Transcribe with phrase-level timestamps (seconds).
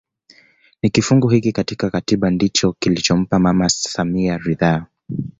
[0.81, 4.85] Ni kifungu hiki katika katiba ndicho kilichompa mama samia ridhaa